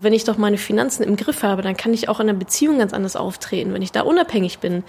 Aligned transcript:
Wenn 0.00 0.12
ich 0.12 0.22
doch 0.22 0.38
meine 0.38 0.58
Finanzen 0.58 1.02
im 1.02 1.16
Griff 1.16 1.42
habe, 1.42 1.60
dann 1.60 1.76
kann 1.76 1.92
ich 1.92 2.08
auch 2.08 2.20
in 2.20 2.28
einer 2.28 2.38
Beziehung 2.38 2.78
ganz 2.78 2.92
anders 2.92 3.16
auftreten, 3.16 3.74
wenn 3.74 3.82
ich 3.82 3.90
da 3.90 4.02
unabhängig 4.02 4.60
bin. 4.60 4.84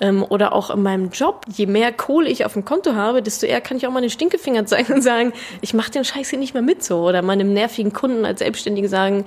Ähm, 0.00 0.24
oder 0.26 0.54
auch 0.54 0.70
in 0.70 0.82
meinem 0.82 1.10
Job. 1.10 1.44
Je 1.54 1.66
mehr 1.66 1.92
Kohle 1.92 2.30
ich 2.30 2.46
auf 2.46 2.54
dem 2.54 2.64
Konto 2.64 2.94
habe, 2.94 3.20
desto 3.20 3.44
eher 3.44 3.60
kann 3.60 3.76
ich 3.76 3.86
auch 3.86 3.92
meine 3.92 4.08
Stinkefinger 4.08 4.64
zeigen 4.66 4.94
und 4.94 5.02
sagen, 5.02 5.34
ich 5.60 5.74
mache 5.74 5.90
den 5.90 6.06
Scheiß 6.06 6.30
hier 6.30 6.38
nicht 6.38 6.54
mehr 6.54 6.62
mit 6.62 6.82
so. 6.82 7.06
Oder 7.06 7.20
meinem 7.20 7.52
nervigen 7.52 7.92
Kunden 7.92 8.24
als 8.24 8.38
Selbstständige 8.38 8.88
sagen, 8.88 9.26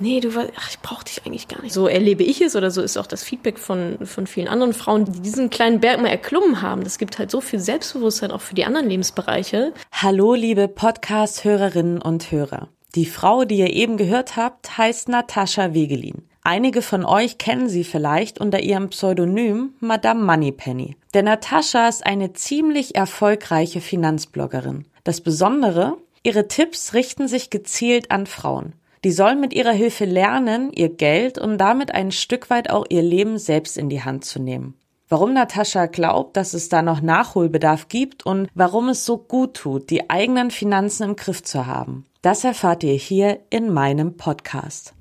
nee, 0.00 0.20
du 0.20 0.30
ach, 0.56 0.70
ich 0.70 0.78
brauche 0.78 1.04
dich 1.04 1.20
eigentlich 1.26 1.48
gar 1.48 1.60
nicht. 1.60 1.74
So 1.74 1.86
erlebe 1.86 2.22
ich 2.22 2.40
es 2.40 2.56
oder 2.56 2.70
so 2.70 2.80
ist 2.80 2.96
auch 2.96 3.06
das 3.06 3.22
Feedback 3.22 3.58
von, 3.58 3.98
von 4.06 4.26
vielen 4.26 4.48
anderen 4.48 4.72
Frauen, 4.72 5.04
die 5.04 5.20
diesen 5.20 5.50
kleinen 5.50 5.80
Berg 5.80 6.00
mal 6.00 6.08
erklommen 6.08 6.62
haben. 6.62 6.82
Das 6.82 6.96
gibt 6.96 7.18
halt 7.18 7.30
so 7.30 7.42
viel 7.42 7.58
Selbstbewusstsein 7.58 8.30
auch 8.30 8.40
für 8.40 8.54
die 8.54 8.64
anderen 8.64 8.88
Lebensbereiche. 8.88 9.74
Hallo, 9.92 10.32
liebe 10.32 10.66
Podcast-Hörerinnen 10.66 12.00
und 12.00 12.32
Hörer. 12.32 12.70
Die 12.94 13.06
Frau, 13.06 13.44
die 13.44 13.58
ihr 13.58 13.72
eben 13.72 13.96
gehört 13.96 14.36
habt, 14.36 14.78
heißt 14.78 15.08
Natascha 15.08 15.74
Wegelin. 15.74 16.22
Einige 16.42 16.80
von 16.80 17.04
euch 17.04 17.36
kennen 17.36 17.68
sie 17.68 17.84
vielleicht 17.84 18.40
unter 18.40 18.60
ihrem 18.60 18.88
Pseudonym 18.88 19.74
Madame 19.80 20.24
Moneypenny. 20.24 20.96
Denn 21.12 21.26
Natascha 21.26 21.88
ist 21.88 22.06
eine 22.06 22.32
ziemlich 22.32 22.94
erfolgreiche 22.94 23.82
Finanzbloggerin. 23.82 24.86
Das 25.04 25.20
Besondere, 25.20 25.98
ihre 26.22 26.48
Tipps 26.48 26.94
richten 26.94 27.28
sich 27.28 27.50
gezielt 27.50 28.10
an 28.10 28.26
Frauen. 28.26 28.72
Die 29.04 29.12
sollen 29.12 29.40
mit 29.40 29.52
ihrer 29.52 29.72
Hilfe 29.72 30.06
lernen, 30.06 30.72
ihr 30.72 30.88
Geld 30.88 31.38
und 31.38 31.58
damit 31.58 31.92
ein 31.92 32.10
Stück 32.10 32.48
weit 32.48 32.70
auch 32.70 32.86
ihr 32.88 33.02
Leben 33.02 33.38
selbst 33.38 33.76
in 33.76 33.90
die 33.90 34.02
Hand 34.02 34.24
zu 34.24 34.40
nehmen. 34.40 34.74
Warum 35.10 35.32
Natascha 35.32 35.86
glaubt, 35.86 36.36
dass 36.36 36.52
es 36.52 36.68
da 36.68 36.82
noch 36.82 37.00
Nachholbedarf 37.00 37.88
gibt 37.88 38.26
und 38.26 38.50
warum 38.54 38.90
es 38.90 39.06
so 39.06 39.16
gut 39.16 39.54
tut, 39.54 39.88
die 39.88 40.10
eigenen 40.10 40.50
Finanzen 40.50 41.04
im 41.04 41.16
Griff 41.16 41.42
zu 41.42 41.66
haben. 41.66 42.04
Das 42.20 42.44
erfahrt 42.44 42.82
ihr 42.82 42.92
hier 42.92 43.38
in 43.48 43.72
meinem 43.72 44.18
Podcast. 44.18 44.92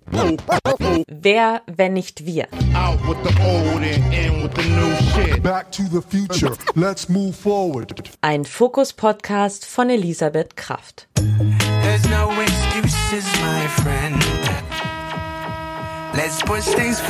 Wer, 1.10 1.62
wenn 1.66 1.94
nicht 1.94 2.26
wir? 2.26 2.48
Ein 8.22 8.46
Fokus-Podcast 8.46 9.66
von 9.66 9.90
Elisabeth 9.90 10.56
Kraft. 10.56 11.10
No 16.18 16.24
excuses, 16.24 17.04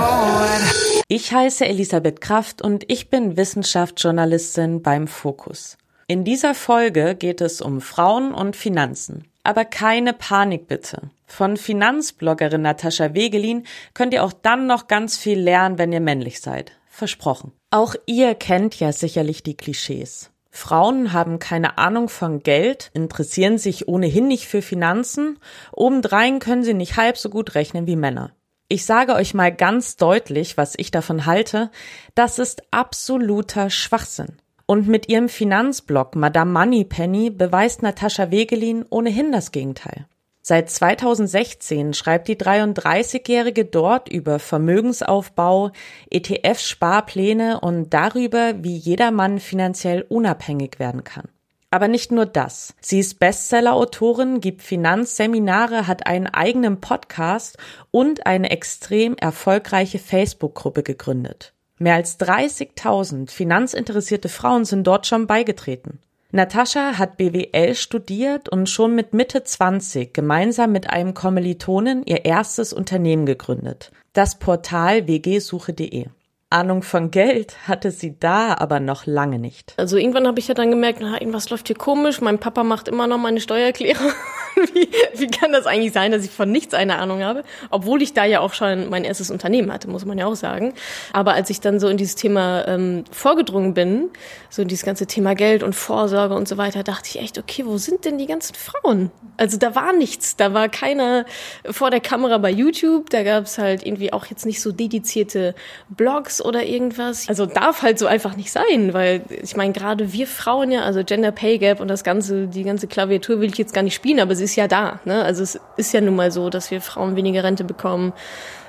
ich 1.07 1.31
heiße 1.31 1.65
Elisabeth 1.65 2.19
Kraft 2.19 2.61
und 2.61 2.83
ich 2.91 3.09
bin 3.09 3.37
Wissenschaftsjournalistin 3.37 4.81
beim 4.81 5.07
Fokus. 5.07 5.77
In 6.07 6.25
dieser 6.25 6.53
Folge 6.53 7.15
geht 7.15 7.39
es 7.39 7.61
um 7.61 7.79
Frauen 7.79 8.33
und 8.33 8.57
Finanzen. 8.57 9.23
Aber 9.43 9.63
keine 9.63 10.11
Panik 10.11 10.67
bitte. 10.67 11.03
Von 11.25 11.55
Finanzbloggerin 11.55 12.63
Natascha 12.63 13.13
Wegelin 13.13 13.65
könnt 13.93 14.13
ihr 14.13 14.25
auch 14.25 14.33
dann 14.33 14.67
noch 14.67 14.87
ganz 14.87 15.15
viel 15.15 15.39
lernen, 15.39 15.77
wenn 15.77 15.93
ihr 15.93 16.01
männlich 16.01 16.41
seid. 16.41 16.73
Versprochen. 16.89 17.53
Auch 17.71 17.95
ihr 18.07 18.35
kennt 18.35 18.77
ja 18.77 18.91
sicherlich 18.91 19.41
die 19.41 19.55
Klischees. 19.55 20.31
Frauen 20.51 21.13
haben 21.13 21.39
keine 21.39 21.77
Ahnung 21.77 22.09
von 22.09 22.43
Geld, 22.43 22.91
interessieren 22.93 23.57
sich 23.57 23.87
ohnehin 23.87 24.27
nicht 24.27 24.47
für 24.47 24.61
Finanzen, 24.61 25.39
obendrein 25.71 26.39
können 26.39 26.63
sie 26.63 26.73
nicht 26.73 26.97
halb 26.97 27.17
so 27.17 27.29
gut 27.29 27.55
rechnen 27.55 27.87
wie 27.87 27.95
Männer. 27.95 28.31
Ich 28.69 28.85
sage 28.85 29.13
euch 29.13 29.33
mal 29.33 29.53
ganz 29.53 29.95
deutlich, 29.95 30.57
was 30.57 30.73
ich 30.75 30.91
davon 30.91 31.25
halte, 31.25 31.71
das 32.15 32.37
ist 32.37 32.63
absoluter 32.71 33.69
Schwachsinn. 33.69 34.37
Und 34.65 34.89
mit 34.89 35.07
ihrem 35.07 35.29
Finanzblog 35.29 36.17
Madame 36.17 36.51
Moneypenny 36.51 37.29
beweist 37.29 37.81
Natascha 37.81 38.29
Wegelin 38.29 38.83
ohnehin 38.89 39.31
das 39.31 39.53
Gegenteil. 39.53 40.05
Seit 40.41 40.69
2016 40.69 41.93
schreibt 41.93 42.27
die 42.27 42.35
33-Jährige 42.35 43.63
dort 43.63 44.09
über 44.09 44.37
Vermögensaufbau, 44.39 45.71
ETF-Sparpläne 46.09 47.61
und 47.61 47.93
darüber, 47.93 48.53
wie 48.63 48.75
jedermann 48.75 49.39
finanziell 49.39 50.01
unabhängig 50.01 50.79
werden 50.79 51.05
kann. 51.05 51.29
Aber 51.69 51.87
nicht 51.87 52.11
nur 52.11 52.25
das. 52.25 52.73
Sie 52.79 52.99
ist 52.99 53.19
Bestseller-Autorin, 53.19 54.39
gibt 54.39 54.61
Finanzseminare, 54.61 55.85
hat 55.87 56.07
einen 56.07 56.27
eigenen 56.27 56.79
Podcast 56.79 57.57
und 57.91 58.25
eine 58.25 58.51
extrem 58.51 59.15
erfolgreiche 59.17 59.99
Facebook-Gruppe 59.99 60.83
gegründet. 60.83 61.53
Mehr 61.77 61.95
als 61.95 62.19
30.000 62.19 63.29
finanzinteressierte 63.29 64.29
Frauen 64.29 64.65
sind 64.65 64.87
dort 64.87 65.07
schon 65.07 65.27
beigetreten. 65.27 65.99
Natascha 66.31 66.97
hat 66.97 67.17
BWL 67.17 67.75
studiert 67.75 68.49
und 68.49 68.69
schon 68.69 68.95
mit 68.95 69.13
Mitte 69.13 69.43
20 69.43 70.13
gemeinsam 70.13 70.71
mit 70.71 70.89
einem 70.89 71.13
Kommilitonen 71.13 72.03
ihr 72.05 72.25
erstes 72.25 72.73
Unternehmen 72.73 73.25
gegründet, 73.25 73.91
das 74.13 74.37
Portal 74.37 75.07
wgsuche.de. 75.07 76.07
Ahnung 76.49 76.81
von 76.81 77.11
Geld 77.11 77.67
hatte 77.67 77.91
sie 77.91 78.17
da 78.17 78.55
aber 78.57 78.79
noch 78.79 79.05
lange 79.05 79.37
nicht. 79.37 79.73
Also 79.77 79.97
irgendwann 79.97 80.27
habe 80.27 80.39
ich 80.39 80.47
ja 80.47 80.53
dann 80.53 80.69
gemerkt, 80.69 80.99
na, 81.01 81.19
irgendwas 81.19 81.49
läuft 81.49 81.67
hier 81.67 81.75
komisch. 81.75 82.21
Mein 82.21 82.39
Papa 82.39 82.63
macht 82.63 82.87
immer 82.87 83.07
noch 83.07 83.17
meine 83.17 83.41
Steuererklärung. 83.41 84.11
wie, 84.73 84.89
wie 85.15 85.27
kann 85.27 85.51
das 85.51 85.65
eigentlich 85.65 85.93
sein, 85.93 86.11
dass 86.11 86.23
ich 86.23 86.31
von 86.31 86.51
nichts 86.51 86.73
eine 86.73 86.97
Ahnung 86.97 87.23
habe? 87.23 87.43
Obwohl 87.69 88.01
ich 88.01 88.13
da 88.13 88.25
ja 88.25 88.39
auch 88.39 88.53
schon 88.53 88.89
mein 88.89 89.03
erstes 89.03 89.29
Unternehmen 89.29 89.71
hatte, 89.71 89.87
muss 89.87 90.05
man 90.05 90.17
ja 90.17 90.25
auch 90.25 90.35
sagen. 90.35 90.73
Aber 91.13 91.33
als 91.33 91.49
ich 91.49 91.61
dann 91.61 91.79
so 91.79 91.87
in 91.87 91.97
dieses 91.97 92.15
Thema 92.15 92.67
ähm, 92.67 93.03
vorgedrungen 93.11 93.73
bin, 93.73 94.09
so 94.49 94.61
in 94.63 94.67
dieses 94.67 94.85
ganze 94.85 95.05
Thema 95.05 95.35
Geld 95.35 95.61
und 95.61 95.75
Vorsorge 95.75 96.33
und 96.33 96.47
so 96.47 96.57
weiter, 96.57 96.83
dachte 96.83 97.09
ich 97.09 97.19
echt, 97.19 97.37
okay, 97.37 97.65
wo 97.65 97.77
sind 97.77 98.05
denn 98.05 98.17
die 98.17 98.25
ganzen 98.25 98.55
Frauen? 98.55 99.11
Also 99.37 99.57
da 99.57 99.75
war 99.75 99.93
nichts. 99.93 100.35
Da 100.35 100.53
war 100.53 100.69
keiner 100.69 101.25
vor 101.69 101.91
der 101.91 101.99
Kamera 101.99 102.39
bei 102.39 102.49
YouTube. 102.49 103.09
Da 103.11 103.23
gab 103.23 103.43
es 103.43 103.57
halt 103.57 103.85
irgendwie 103.85 104.11
auch 104.13 104.25
jetzt 104.25 104.45
nicht 104.45 104.61
so 104.61 104.71
dedizierte 104.71 105.53
Blogs 105.89 106.41
oder 106.43 106.65
irgendwas. 106.65 107.29
Also 107.29 107.45
darf 107.45 107.83
halt 107.83 107.99
so 107.99 108.07
einfach 108.07 108.35
nicht 108.35 108.51
sein, 108.51 108.93
weil 108.93 109.21
ich 109.43 109.55
meine, 109.55 109.73
gerade 109.73 110.13
wir 110.13 110.25
Frauen 110.25 110.71
ja, 110.71 110.81
also 110.81 111.03
Gender 111.03 111.31
Pay 111.31 111.59
Gap 111.59 111.79
und 111.79 111.87
das 111.87 112.03
ganze, 112.03 112.47
die 112.47 112.63
ganze 112.63 112.87
Klaviatur 112.87 113.39
will 113.39 113.51
ich 113.51 113.57
jetzt 113.57 113.73
gar 113.73 113.83
nicht 113.83 113.93
spielen, 113.93 114.19
aber 114.19 114.35
sie 114.35 114.46
ist 114.47 114.55
ja 114.55 114.67
da. 114.67 114.99
Ne? 115.03 115.23
Also 115.23 115.43
es 115.43 115.59
ist 115.75 115.93
ja 115.93 115.99
nun 115.99 116.15
mal 116.15 116.31
so, 116.31 116.49
dass 116.49 116.71
wir 116.71 116.79
Frauen 116.79 117.17
weniger 117.17 117.43
Rente 117.43 117.65
bekommen. 117.65 118.13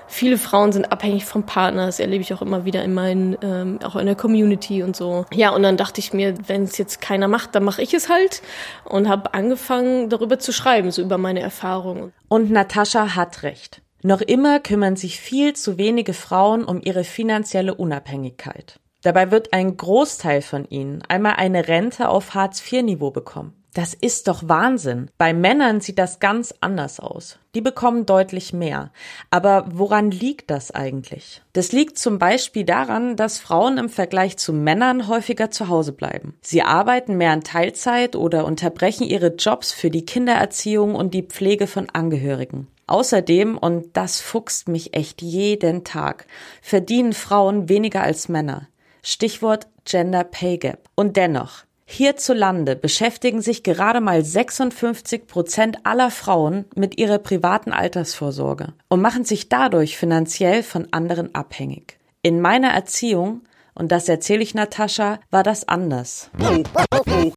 Viele 0.08 0.38
Frauen 0.38 0.72
sind 0.72 0.90
abhängig 0.90 1.26
vom 1.26 1.44
Partner, 1.44 1.84
das 1.84 2.00
erlebe 2.00 2.22
ich 2.22 2.32
auch 2.32 2.40
immer 2.40 2.64
wieder 2.64 2.82
in 2.82 2.94
meinen, 2.94 3.36
ähm, 3.42 3.78
auch 3.84 3.94
in 3.94 4.06
der 4.06 4.16
Community 4.16 4.82
und 4.82 4.96
so. 4.96 5.26
Ja, 5.34 5.50
und 5.50 5.62
dann 5.62 5.76
dachte 5.76 6.00
ich 6.00 6.14
mir, 6.14 6.34
wenn 6.46 6.64
es 6.64 6.78
jetzt 6.78 7.02
keiner 7.02 7.28
macht, 7.28 7.54
dann 7.54 7.62
mache 7.62 7.82
ich 7.82 7.92
es 7.92 8.08
halt 8.08 8.40
und 8.84 9.06
habe 9.06 9.34
angefangen, 9.34 10.08
darüber 10.08 10.38
zu 10.38 10.50
schreiben, 10.50 10.90
so 10.90 11.02
über 11.02 11.18
meine 11.18 11.40
Erfahrungen. 11.40 12.12
Und 12.28 12.50
Natascha 12.50 13.14
hat 13.14 13.42
recht. 13.42 13.82
Noch 14.02 14.22
immer 14.22 14.60
kümmern 14.60 14.96
sich 14.96 15.20
viel 15.20 15.52
zu 15.52 15.76
wenige 15.76 16.14
Frauen 16.14 16.64
um 16.64 16.80
ihre 16.82 17.04
finanzielle 17.04 17.74
Unabhängigkeit. 17.74 18.80
Dabei 19.02 19.30
wird 19.30 19.52
ein 19.52 19.76
Großteil 19.76 20.40
von 20.40 20.64
ihnen 20.68 21.02
einmal 21.06 21.34
eine 21.36 21.68
Rente 21.68 22.08
auf 22.08 22.34
Hartz-IV-Niveau 22.34 23.10
bekommen. 23.10 23.54
Das 23.78 23.94
ist 23.94 24.26
doch 24.26 24.42
Wahnsinn. 24.48 25.08
Bei 25.18 25.32
Männern 25.32 25.80
sieht 25.80 26.00
das 26.00 26.18
ganz 26.18 26.52
anders 26.60 26.98
aus. 26.98 27.38
Die 27.54 27.60
bekommen 27.60 28.06
deutlich 28.06 28.52
mehr. 28.52 28.90
Aber 29.30 29.66
woran 29.70 30.10
liegt 30.10 30.50
das 30.50 30.72
eigentlich? 30.72 31.42
Das 31.52 31.70
liegt 31.70 31.96
zum 31.96 32.18
Beispiel 32.18 32.64
daran, 32.64 33.14
dass 33.14 33.38
Frauen 33.38 33.78
im 33.78 33.88
Vergleich 33.88 34.36
zu 34.36 34.52
Männern 34.52 35.06
häufiger 35.06 35.52
zu 35.52 35.68
Hause 35.68 35.92
bleiben. 35.92 36.34
Sie 36.40 36.62
arbeiten 36.62 37.18
mehr 37.18 37.32
in 37.32 37.44
Teilzeit 37.44 38.16
oder 38.16 38.46
unterbrechen 38.46 39.04
ihre 39.04 39.36
Jobs 39.36 39.70
für 39.70 39.90
die 39.90 40.04
Kindererziehung 40.04 40.96
und 40.96 41.14
die 41.14 41.22
Pflege 41.22 41.68
von 41.68 41.88
Angehörigen. 41.88 42.66
Außerdem, 42.88 43.56
und 43.56 43.96
das 43.96 44.20
fuchst 44.20 44.66
mich 44.66 44.94
echt 44.94 45.22
jeden 45.22 45.84
Tag, 45.84 46.26
verdienen 46.62 47.12
Frauen 47.12 47.68
weniger 47.68 48.02
als 48.02 48.28
Männer. 48.28 48.66
Stichwort 49.04 49.68
Gender 49.84 50.24
Pay 50.24 50.58
Gap. 50.58 50.88
Und 50.96 51.16
dennoch, 51.16 51.67
hierzulande 51.91 52.76
beschäftigen 52.76 53.41
sich 53.41 53.62
gerade 53.62 54.03
mal 54.03 54.22
56 54.22 55.26
Prozent 55.26 55.78
aller 55.84 56.10
Frauen 56.10 56.66
mit 56.75 56.99
ihrer 56.99 57.16
privaten 57.19 57.72
Altersvorsorge 57.72 58.75
und 58.88 59.00
machen 59.00 59.25
sich 59.25 59.49
dadurch 59.49 59.97
finanziell 59.97 60.62
von 60.62 60.88
anderen 60.93 61.35
abhängig. 61.35 61.99
In 62.20 62.43
meiner 62.43 62.69
Erziehung 62.69 63.40
und 63.75 63.90
das 63.90 64.08
erzähle 64.08 64.43
ich 64.43 64.55
Natascha, 64.55 65.19
war 65.31 65.44
das 65.44 65.67
anders. 65.67 66.31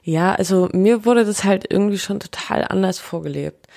Ja, 0.03 0.33
also 0.33 0.67
mir 0.73 1.05
wurde 1.05 1.23
das 1.23 1.43
halt 1.43 1.71
irgendwie 1.71 1.99
schon 1.99 2.19
total 2.19 2.65
anders 2.67 2.99
vorgelebt 2.99 3.67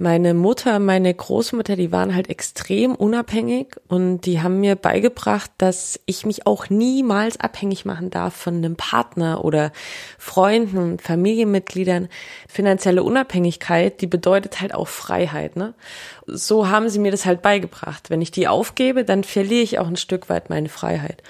meine 0.00 0.32
Mutter, 0.32 0.78
meine 0.78 1.12
Großmutter, 1.12 1.76
die 1.76 1.92
waren 1.92 2.14
halt 2.14 2.30
extrem 2.30 2.94
unabhängig 2.94 3.76
und 3.86 4.22
die 4.22 4.40
haben 4.40 4.58
mir 4.58 4.74
beigebracht, 4.74 5.50
dass 5.58 6.00
ich 6.06 6.24
mich 6.24 6.46
auch 6.46 6.70
niemals 6.70 7.38
abhängig 7.38 7.84
machen 7.84 8.08
darf 8.08 8.34
von 8.34 8.56
einem 8.56 8.76
Partner 8.76 9.44
oder 9.44 9.72
Freunden 10.18 10.78
und 10.78 11.02
Familienmitgliedern. 11.02 12.08
Finanzielle 12.48 13.02
Unabhängigkeit, 13.02 14.00
die 14.00 14.06
bedeutet 14.06 14.62
halt 14.62 14.74
auch 14.74 14.88
Freiheit, 14.88 15.56
ne? 15.56 15.74
so 16.32 16.68
haben 16.68 16.88
sie 16.88 16.98
mir 16.98 17.10
das 17.10 17.26
halt 17.26 17.42
beigebracht. 17.42 18.10
Wenn 18.10 18.22
ich 18.22 18.30
die 18.30 18.48
aufgebe, 18.48 19.04
dann 19.04 19.24
verliere 19.24 19.62
ich 19.62 19.78
auch 19.78 19.86
ein 19.86 19.96
Stück 19.96 20.28
weit 20.28 20.50
meine 20.50 20.68
Freiheit. 20.68 21.22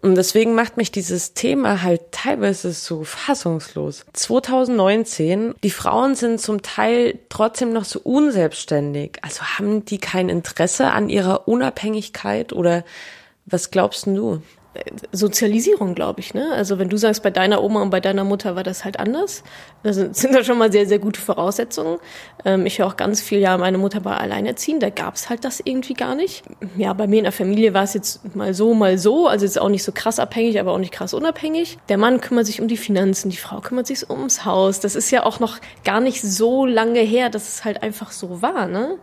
Und 0.00 0.16
deswegen 0.16 0.54
macht 0.54 0.76
mich 0.76 0.90
dieses 0.90 1.34
Thema 1.34 1.82
halt 1.82 2.00
teilweise 2.10 2.72
so 2.72 3.04
fassungslos. 3.04 4.04
2019, 4.12 5.54
die 5.62 5.70
Frauen 5.70 6.14
sind 6.14 6.40
zum 6.40 6.62
Teil 6.62 7.18
trotzdem 7.28 7.72
noch 7.72 7.84
so 7.84 8.00
unselbstständig. 8.12 9.18
Also 9.22 9.42
haben 9.42 9.86
die 9.86 9.98
kein 9.98 10.28
Interesse 10.28 10.92
an 10.92 11.08
ihrer 11.08 11.48
Unabhängigkeit 11.48 12.52
oder 12.52 12.84
was 13.46 13.70
glaubst 13.70 14.06
du? 14.06 14.42
Sozialisierung, 15.12 15.94
glaube 15.94 16.20
ich. 16.20 16.32
Ne? 16.32 16.50
Also 16.52 16.78
wenn 16.78 16.88
du 16.88 16.96
sagst, 16.96 17.22
bei 17.22 17.30
deiner 17.30 17.62
Oma 17.62 17.82
und 17.82 17.90
bei 17.90 18.00
deiner 18.00 18.24
Mutter 18.24 18.56
war 18.56 18.62
das 18.62 18.84
halt 18.84 18.98
anders, 18.98 19.42
das 19.82 19.96
sind 19.96 20.24
da 20.34 20.42
schon 20.42 20.56
mal 20.56 20.72
sehr, 20.72 20.86
sehr 20.86 20.98
gute 20.98 21.20
Voraussetzungen. 21.20 21.98
Ähm, 22.44 22.64
ich 22.64 22.78
höre 22.78 22.86
auch 22.86 22.96
ganz 22.96 23.20
viel, 23.20 23.38
ja, 23.38 23.56
meine 23.58 23.78
Mutter 23.78 24.04
war 24.04 24.20
alleinerziehend, 24.20 24.82
da 24.82 24.90
gab 24.90 25.16
es 25.16 25.28
halt 25.28 25.44
das 25.44 25.60
irgendwie 25.62 25.94
gar 25.94 26.14
nicht. 26.14 26.42
Ja, 26.76 26.92
bei 26.94 27.06
mir 27.06 27.18
in 27.18 27.24
der 27.24 27.32
Familie 27.32 27.74
war 27.74 27.82
es 27.82 27.92
jetzt 27.94 28.34
mal 28.34 28.54
so, 28.54 28.72
mal 28.72 28.96
so, 28.96 29.26
also 29.26 29.44
jetzt 29.44 29.60
auch 29.60 29.68
nicht 29.68 29.84
so 29.84 29.92
krass 29.92 30.18
abhängig, 30.18 30.58
aber 30.58 30.72
auch 30.72 30.78
nicht 30.78 30.92
krass 30.92 31.12
unabhängig. 31.12 31.78
Der 31.88 31.98
Mann 31.98 32.20
kümmert 32.20 32.46
sich 32.46 32.60
um 32.60 32.68
die 32.68 32.78
Finanzen, 32.78 33.28
die 33.28 33.36
Frau 33.36 33.60
kümmert 33.60 33.86
sich 33.86 34.08
ums 34.08 34.44
Haus. 34.46 34.80
Das 34.80 34.94
ist 34.94 35.10
ja 35.10 35.24
auch 35.24 35.38
noch 35.38 35.58
gar 35.84 36.00
nicht 36.00 36.22
so 36.22 36.64
lange 36.64 37.00
her, 37.00 37.28
dass 37.28 37.48
es 37.48 37.64
halt 37.64 37.82
einfach 37.82 38.10
so 38.10 38.40
war. 38.40 38.66
Ne? 38.66 38.98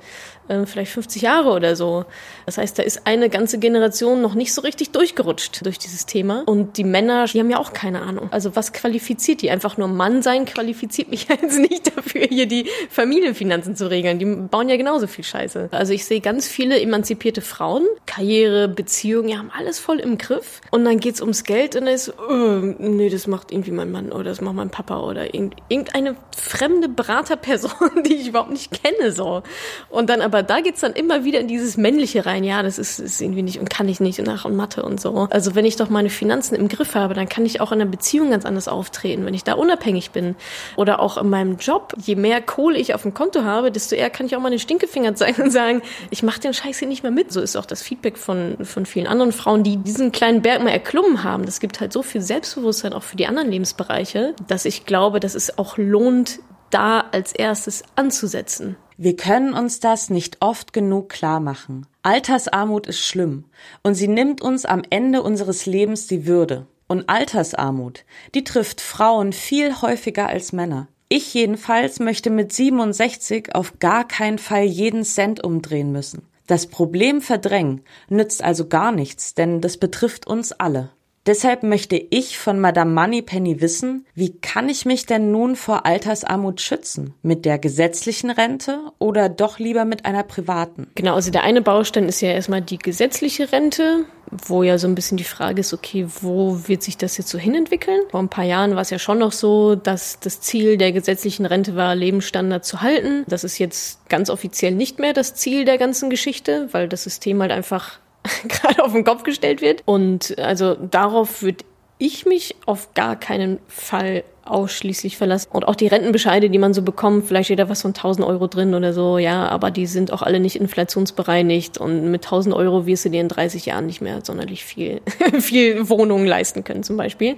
Ähm, 0.50 0.66
vielleicht 0.66 0.92
50 0.92 1.22
Jahre 1.22 1.52
oder 1.52 1.76
so. 1.76 2.06
Das 2.46 2.58
heißt, 2.58 2.80
da 2.80 2.84
ist 2.84 3.06
eine 3.06 3.30
ganze 3.30 3.60
Generation 3.60 4.22
noch 4.22 4.34
nicht 4.34 4.54
so 4.54 4.62
richtig 4.62 4.92
durchgerutscht 4.92 5.64
durch 5.64 5.78
dieses 5.78 6.08
Thema. 6.08 6.44
Und 6.48 6.78
die 6.78 6.84
Männer, 6.84 7.26
die 7.26 7.40
haben 7.40 7.52
ja 7.52 7.60
auch 7.60 7.72
keine 7.72 8.02
Ahnung. 8.02 8.30
Also 8.32 8.56
was 8.56 8.74
qualifiziert 8.74 9.44
die? 9.44 9.52
Einfach 9.52 9.78
nur 9.78 9.88
Mann 9.88 10.24
sein 10.24 10.46
qualifiziert 10.46 11.10
mich 11.10 11.28
jetzt 11.30 11.60
nicht 11.60 11.96
dafür, 11.96 12.22
hier 12.22 12.48
die 12.48 12.66
Familienfinanzen 12.90 13.76
zu 13.76 13.90
regeln. 13.90 14.18
Die 14.18 14.26
bauen 14.26 14.70
ja 14.70 14.78
genauso 14.78 15.06
viel 15.06 15.24
Scheiße. 15.24 15.70
Also 15.72 15.94
ich 15.94 16.06
sehe 16.06 16.20
ganz 16.20 16.48
viele 16.48 16.80
emanzipierte 16.82 17.42
Frauen, 17.42 17.86
Karriere, 18.08 18.68
Beziehungen, 18.68 19.28
die 19.28 19.38
haben 19.38 19.52
alles 19.56 19.78
voll 19.78 20.00
im 20.00 20.18
Griff. 20.18 20.62
Und 20.72 20.84
dann 20.86 21.00
geht's 21.00 21.22
ums 21.22 21.44
Geld 21.44 21.76
und 21.76 21.86
dann 21.86 21.94
ist, 21.94 22.12
oh, 22.18 22.74
nee, 22.80 23.10
das 23.10 23.28
macht 23.28 23.52
irgendwie 23.52 23.72
mein 23.72 23.92
Mann 23.92 24.12
oder 24.12 24.26
das 24.26 24.42
macht 24.42 24.56
mein 24.56 24.72
Papa 24.72 25.00
oder 25.02 25.34
irgendeine 25.34 26.16
fremde 26.36 26.90
Beraterperson, 26.90 28.04
die 28.06 28.16
ich 28.16 28.30
überhaupt 28.30 28.52
nicht 28.52 28.72
kenne, 28.84 29.12
so. 29.12 29.44
Und 29.90 30.10
dann 30.10 30.22
aber 30.22 30.39
aber 30.40 30.48
da 30.48 30.62
geht's 30.62 30.80
dann 30.80 30.94
immer 30.94 31.26
wieder 31.26 31.42
in 31.42 31.50
dieses 31.50 31.76
Männliche 31.76 32.26
rein. 32.26 32.46
Ja, 32.46 32.64
das 32.64 32.80
ist, 32.80 32.98
ist 32.98 33.20
irgendwie 33.20 33.42
nicht 33.42 33.60
und 33.60 33.70
kann 33.70 33.90
ich 33.90 34.00
nicht 34.00 34.20
und 34.20 34.26
nach 34.26 34.46
und 34.46 34.56
Mathe 34.56 34.84
und 34.84 35.02
so. 35.02 35.28
Also 35.30 35.54
wenn 35.54 35.66
ich 35.66 35.76
doch 35.76 35.90
meine 35.90 36.10
Finanzen 36.10 36.56
im 36.56 36.70
Griff 36.70 36.96
habe, 36.96 37.14
dann 37.14 37.28
kann 37.28 37.46
ich 37.46 37.60
auch 37.60 37.74
in 37.74 37.82
einer 37.82 37.92
Beziehung 37.92 38.32
ganz 38.32 38.46
anders 38.46 38.70
auftreten, 38.70 39.26
wenn 39.26 39.34
ich 39.34 39.44
da 39.44 39.54
unabhängig 39.54 40.12
bin. 40.12 40.38
Oder 40.78 41.02
auch 41.02 41.18
in 41.18 41.30
meinem 41.30 41.58
Job. 41.58 41.94
Je 41.98 42.16
mehr 42.16 42.42
Kohle 42.42 42.78
ich 42.78 42.96
auf 42.96 43.02
dem 43.02 43.14
Konto 43.14 43.44
habe, 43.44 43.70
desto 43.70 43.96
eher 43.96 44.10
kann 44.10 44.28
ich 44.28 44.36
auch 44.38 44.40
meine 44.40 44.60
Stinkefinger 44.60 45.14
zeigen 45.16 45.42
und 45.42 45.52
sagen, 45.52 45.82
ich 46.10 46.24
mache 46.24 46.40
den 46.40 46.54
Scheiß 46.54 46.80
hier 46.80 46.88
nicht 46.88 47.04
mehr 47.04 47.12
mit. 47.12 47.34
So 47.34 47.42
ist 47.42 47.58
auch 47.58 47.66
das 47.66 47.82
Feedback 47.82 48.18
von, 48.18 48.64
von 48.64 48.86
vielen 48.86 49.08
anderen 49.08 49.34
Frauen, 49.34 49.64
die 49.64 49.76
diesen 49.76 50.14
kleinen 50.14 50.42
Berg 50.42 50.64
mal 50.64 50.70
erklommen 50.70 51.26
haben. 51.26 51.46
Das 51.46 51.60
gibt 51.60 51.82
halt 51.82 51.92
so 51.92 52.02
viel 52.02 52.22
Selbstbewusstsein 52.22 52.94
auch 52.94 53.04
für 53.04 53.18
die 53.18 53.28
anderen 53.28 53.52
Lebensbereiche, 53.52 54.36
dass 54.48 54.64
ich 54.64 54.86
glaube, 54.86 55.20
dass 55.20 55.36
es 55.36 55.58
auch 55.58 55.78
lohnt, 55.78 56.40
da 56.70 57.02
als 57.12 57.32
erstes 57.32 57.84
anzusetzen. 57.96 58.78
Wir 58.98 59.16
können 59.16 59.54
uns 59.54 59.80
das 59.80 60.10
nicht 60.10 60.38
oft 60.42 60.74
genug 60.74 61.10
klar 61.10 61.40
machen. 61.40 61.88
Altersarmut 62.02 62.86
ist 62.88 63.00
schlimm 63.00 63.46
und 63.82 63.96
sie 63.96 64.08
nimmt 64.08 64.42
uns 64.42 64.66
am 64.66 64.82
Ende 64.90 65.24
unseres 65.24 65.66
Lebens 65.66 66.08
die 66.08 66.26
Würde. 66.26 66.68
Und 66.88 67.08
Altersarmut, 67.08 68.04
die 68.34 68.44
trifft 68.44 68.82
Frauen 68.82 69.32
viel 69.32 69.82
häufiger 69.82 70.28
als 70.28 70.54
Männer. 70.54 70.88
Ich 71.08 71.34
jedenfalls 71.34 72.00
möchte 72.00 72.30
mit 72.30 72.52
67 72.52 73.56
auf 73.56 73.80
gar 73.80 74.08
keinen 74.08 74.38
Fall 74.38 74.64
jeden 74.64 75.04
Cent 75.04 75.44
umdrehen 75.44 75.92
müssen. 75.92 76.24
Das 76.46 76.68
Problem 76.68 77.22
verdrängen 77.22 77.82
nützt 78.10 78.44
also 78.44 78.68
gar 78.68 78.92
nichts, 78.92 79.34
denn 79.34 79.62
das 79.62 79.78
betrifft 79.78 80.28
uns 80.28 80.52
alle. 80.52 80.90
Deshalb 81.26 81.64
möchte 81.64 81.96
ich 81.96 82.40
von 82.40 82.60
Madame 82.60 82.92
Moneypenny 82.92 83.62
wissen, 83.62 84.06
wie 84.16 84.34
kann 84.40 84.70
ich 84.70 84.86
mich 84.86 85.06
denn 85.06 85.32
nun 85.32 85.56
vor 85.56 85.86
Altersarmut 85.86 86.62
schützen? 86.62 87.14
Mit 87.22 87.46
der 87.46 87.60
gesetzlichen 87.60 88.30
Rente 88.30 88.80
oder 89.00 89.30
doch 89.30 89.60
lieber 89.60 89.86
mit 89.86 90.06
einer 90.06 90.24
privaten? 90.24 90.88
Genau, 90.96 91.16
also 91.16 91.30
der 91.32 91.44
eine 91.44 91.62
Baustein 91.62 92.08
ist 92.08 92.22
ja 92.22 92.30
erstmal 92.30 92.62
die 92.62 92.78
gesetzliche 92.78 93.52
Rente, 93.52 94.06
wo 94.32 94.64
ja 94.64 94.78
so 94.78 94.88
ein 94.88 94.96
bisschen 94.96 95.18
die 95.18 95.24
Frage 95.24 95.62
ist, 95.62 95.74
okay, 95.74 96.08
wo 96.22 96.68
wird 96.68 96.84
sich 96.84 96.98
das 96.98 97.18
jetzt 97.18 97.30
so 97.30 97.38
hinentwickeln? 97.38 98.02
Vor 98.10 98.22
ein 98.22 98.30
paar 98.30 98.46
Jahren 98.46 98.76
war 98.76 98.82
es 98.82 98.90
ja 98.90 99.00
schon 99.00 99.20
noch 99.20 99.32
so, 99.32 99.76
dass 99.76 100.20
das 100.20 100.42
Ziel 100.42 100.78
der 100.78 100.92
gesetzlichen 100.92 101.46
Rente 101.46 101.76
war, 101.76 101.96
Lebensstandard 101.96 102.66
zu 102.66 102.82
halten. 102.82 103.24
Das 103.28 103.44
ist 103.44 103.58
jetzt 103.58 104.08
ganz 104.10 104.30
offiziell 104.30 104.74
nicht 104.74 105.00
mehr 105.00 105.14
das 105.14 105.36
Ziel 105.36 105.66
der 105.66 105.78
ganzen 105.78 106.10
Geschichte, 106.10 106.70
weil 106.72 106.88
das 106.88 107.04
System 107.04 107.42
halt 107.42 107.52
einfach 107.52 108.00
gerade 108.48 108.84
auf 108.84 108.92
den 108.94 109.04
Kopf 109.04 109.24
gestellt 109.24 109.62
wird. 109.62 109.84
Und 109.86 110.38
also 110.40 110.76
darauf 110.76 111.42
würde 111.42 111.66
ich 111.98 112.26
mich 112.26 112.56
auf 112.66 112.94
gar 112.94 113.16
keinen 113.16 113.60
Fall 113.68 114.24
ausschließlich 114.50 115.18
verlassen. 115.18 115.50
Und 115.52 115.68
auch 115.68 115.76
die 115.76 115.88
Rentenbescheide, 115.88 116.50
die 116.50 116.60
man 116.60 116.74
so 116.74 116.82
bekommt, 116.82 117.26
vielleicht 117.26 117.48
steht 117.48 117.60
da 117.60 117.70
was 117.70 117.82
von 117.82 117.90
1000 117.90 118.26
Euro 118.26 118.48
drin 118.48 118.74
oder 118.74 118.94
so, 118.94 119.18
ja, 119.18 119.48
aber 119.48 119.72
die 119.72 119.86
sind 119.86 120.12
auch 120.12 120.22
alle 120.22 120.40
nicht 120.40 120.56
inflationsbereinigt 120.56 121.78
und 121.78 122.12
mit 122.12 122.26
1000 122.26 122.56
Euro 122.56 122.86
wirst 122.86 123.06
du 123.06 123.10
dir 123.10 123.22
in 123.22 123.28
30 123.28 123.66
Jahren 123.66 123.86
nicht 123.86 124.02
mehr 124.02 124.20
sonderlich 124.24 124.64
viel, 124.64 125.02
viel 125.40 125.90
Wohnungen 125.90 126.28
leisten 126.28 126.64
können 126.64 126.84
zum 126.84 126.98
Beispiel. 126.98 127.36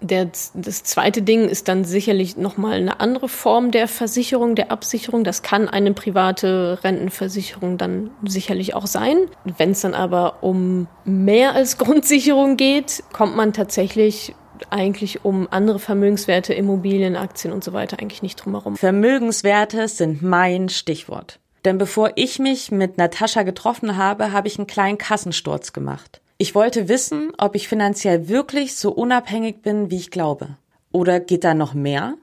Der, 0.00 0.30
das 0.54 0.82
zweite 0.84 1.20
Ding 1.20 1.48
ist 1.48 1.68
dann 1.68 1.84
sicherlich 1.84 2.36
nochmal 2.36 2.78
eine 2.78 3.00
andere 3.00 3.28
Form 3.28 3.70
der 3.70 3.86
Versicherung, 3.86 4.54
der 4.54 4.72
Absicherung. 4.72 5.24
Das 5.24 5.42
kann 5.42 5.68
eine 5.68 5.92
private 5.92 6.78
Rentenversicherung 6.82 7.76
dann 7.76 8.10
sicherlich 8.24 8.74
auch 8.74 8.86
sein. 8.86 9.16
Wenn 9.58 9.72
es 9.72 9.82
dann 9.82 9.94
aber 9.94 10.42
um 10.42 10.86
mehr 11.04 11.54
als 11.54 11.76
Grundsicherung 11.76 12.56
geht, 12.56 13.02
kommt 13.12 13.36
man 13.36 13.52
tatsächlich 13.52 14.34
eigentlich 14.70 15.24
um 15.24 15.48
andere 15.50 15.78
Vermögenswerte, 15.78 16.54
Immobilien, 16.54 17.16
Aktien 17.16 17.52
und 17.52 17.64
so 17.64 17.72
weiter 17.72 17.98
eigentlich 18.00 18.22
nicht 18.22 18.36
drumherum. 18.36 18.76
Vermögenswerte 18.76 19.88
sind 19.88 20.22
mein 20.22 20.68
Stichwort. 20.68 21.38
Denn 21.64 21.78
bevor 21.78 22.12
ich 22.14 22.38
mich 22.38 22.70
mit 22.70 22.96
Natascha 22.96 23.42
getroffen 23.42 23.96
habe, 23.96 24.32
habe 24.32 24.48
ich 24.48 24.58
einen 24.58 24.66
kleinen 24.66 24.98
Kassensturz 24.98 25.72
gemacht. 25.72 26.20
Ich 26.38 26.54
wollte 26.54 26.88
wissen, 26.88 27.32
ob 27.36 27.54
ich 27.54 27.68
finanziell 27.68 28.28
wirklich 28.28 28.74
so 28.74 28.92
unabhängig 28.92 29.60
bin, 29.60 29.90
wie 29.90 29.98
ich 29.98 30.10
glaube. 30.10 30.56
Oder 30.92 31.20
geht 31.20 31.44
da 31.44 31.54
noch 31.54 31.72
mehr? 31.72 32.14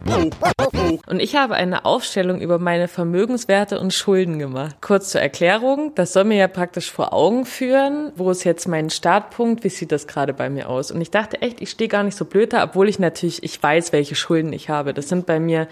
Und 1.08 1.22
ich 1.22 1.38
habe 1.38 1.56
eine 1.56 1.86
Aufstellung 1.86 2.42
über 2.42 2.60
meine 2.60 2.90
Vermögenswerte 2.90 3.80
und 3.80 3.94
Schulden 3.94 4.40
gemacht. 4.40 4.76
Kurz 4.82 5.12
zur 5.12 5.22
Erklärung, 5.22 5.94
das 5.96 6.12
soll 6.12 6.26
mir 6.26 6.38
ja 6.38 6.50
praktisch 6.50 6.92
vor 6.92 7.14
Augen 7.14 7.46
führen, 7.46 8.12
wo 8.18 8.30
ist 8.30 8.44
jetzt 8.44 8.68
mein 8.68 8.90
Startpunkt, 8.90 9.64
wie 9.64 9.70
sieht 9.70 9.94
das 9.94 10.06
gerade 10.06 10.34
bei 10.34 10.50
mir 10.50 10.68
aus? 10.68 10.92
Und 10.92 11.00
ich 11.00 11.12
dachte 11.12 11.42
echt, 11.42 11.62
ich 11.62 11.70
stehe 11.70 11.88
gar 11.88 12.04
nicht 12.04 12.18
so 12.18 12.26
blöd 12.26 12.52
da, 12.52 12.64
obwohl 12.66 12.90
ich 12.90 13.00
natürlich, 13.00 13.42
ich 13.42 13.62
weiß, 13.62 13.94
welche 13.94 14.16
Schulden 14.16 14.52
ich 14.52 14.70
habe. 14.70 14.94
Das 14.94 15.08
sind 15.08 15.26
bei 15.26 15.40
mir 15.40 15.70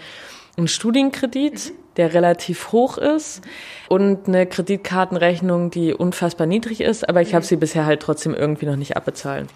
ein 0.56 0.66
Studienkredit, 0.66 1.74
der 1.98 2.14
relativ 2.14 2.72
hoch 2.72 2.96
ist 2.96 3.42
und 3.90 4.26
eine 4.26 4.46
Kreditkartenrechnung, 4.46 5.70
die 5.70 5.92
unfassbar 5.92 6.46
niedrig 6.46 6.80
ist, 6.80 7.06
aber 7.06 7.20
ich 7.20 7.34
habe 7.34 7.44
sie 7.44 7.56
bisher 7.56 7.84
halt 7.84 8.00
trotzdem 8.00 8.32
irgendwie 8.32 8.66
noch 8.66 8.76
nicht 8.76 8.96
abbezahlt. 8.96 9.50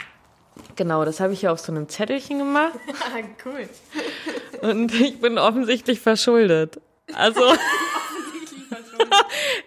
Genau, 0.76 1.04
das 1.04 1.20
habe 1.20 1.32
ich 1.32 1.42
ja 1.42 1.52
auf 1.52 1.60
so 1.60 1.72
einem 1.72 1.88
Zettelchen 1.88 2.38
gemacht. 2.38 2.78
cool. 3.44 3.68
Und 4.62 4.94
ich 4.94 5.20
bin 5.20 5.38
offensichtlich 5.38 6.00
verschuldet. 6.00 6.80
Also 7.14 7.40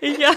ich, 0.01 0.17
ja, 0.17 0.31